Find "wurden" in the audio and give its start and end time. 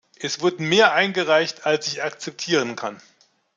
0.41-0.67